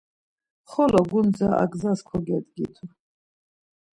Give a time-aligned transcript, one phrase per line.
[0.71, 2.85] Xolo gundze ar gzas kogedgitu.